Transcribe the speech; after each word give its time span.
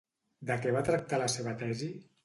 De 0.51 0.57
què 0.63 0.73
va 0.77 0.81
tractar 0.89 1.21
la 1.25 1.31
seva 1.37 1.57
tesi? 1.63 1.95